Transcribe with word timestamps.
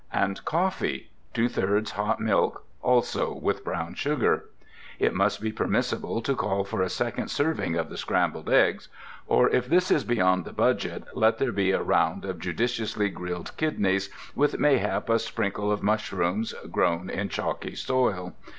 And 0.11 0.43
coffee, 0.45 1.11
two 1.31 1.47
thirds 1.47 1.91
hot 1.91 2.19
milk, 2.19 2.63
also 2.81 3.35
with 3.35 3.63
brown 3.63 3.93
sugar. 3.93 4.45
It 4.97 5.13
must 5.13 5.39
be 5.39 5.51
permissible 5.51 6.23
to 6.23 6.35
call 6.35 6.63
for 6.63 6.81
a 6.81 6.89
second 6.89 7.27
serving 7.29 7.75
of 7.75 7.89
the 7.91 7.97
scrambled 7.97 8.49
eggs; 8.49 8.87
or, 9.27 9.47
if 9.51 9.67
this 9.67 9.91
is 9.91 10.03
beyond 10.03 10.43
the 10.45 10.53
budget, 10.53 11.03
let 11.13 11.37
there 11.37 11.51
be 11.51 11.69
a 11.69 11.83
round 11.83 12.25
of 12.25 12.39
judiciously 12.39 13.09
grilled 13.09 13.55
kidneys, 13.57 14.09
with 14.33 14.57
mayhap 14.59 15.07
a 15.07 15.19
sprinkle 15.19 15.71
of 15.71 15.83
mushrooms, 15.83 16.55
grown 16.71 17.07
in 17.11 17.29
chalky 17.29 17.75
soil. 17.75 18.33